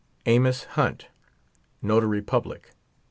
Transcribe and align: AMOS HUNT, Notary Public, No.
AMOS 0.25 0.63
HUNT, 0.71 1.09
Notary 1.83 2.23
Public, 2.23 2.69
No. 2.69 2.73